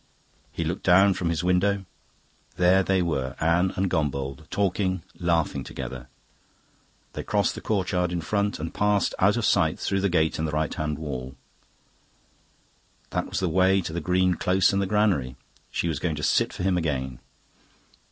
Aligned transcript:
He 0.51 0.63
looked 0.63 0.81
down 0.81 1.13
from 1.13 1.29
his 1.29 1.43
window; 1.43 1.85
there 2.57 2.81
they 2.81 3.03
were, 3.03 3.35
Anne 3.39 3.71
and 3.75 3.87
Gombauld, 3.87 4.49
talking, 4.49 5.03
laughing 5.19 5.63
together. 5.63 6.07
They 7.13 7.21
crossed 7.21 7.53
the 7.53 7.61
courtyard 7.61 8.11
in 8.11 8.21
front, 8.21 8.57
and 8.59 8.73
passed 8.73 9.13
out 9.19 9.37
of 9.37 9.45
sight 9.45 9.77
through 9.79 10.01
the 10.01 10.09
gate 10.09 10.39
in 10.39 10.45
the 10.45 10.51
right 10.51 10.73
hand 10.73 10.97
wall. 10.97 11.35
That 13.11 13.27
was 13.29 13.39
the 13.39 13.47
way 13.47 13.79
to 13.81 13.93
the 13.93 14.01
green 14.01 14.33
close 14.33 14.73
and 14.73 14.81
the 14.81 14.87
granary; 14.87 15.35
she 15.69 15.87
was 15.87 15.99
going 15.99 16.15
to 16.15 16.23
sit 16.23 16.51
for 16.51 16.63
him 16.63 16.79
again. 16.79 17.19